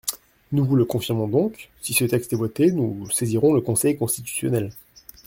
[0.51, 4.71] Nous vous le confirmons donc: si ce texte est voté, nous saisirons le Conseil constitutionnel.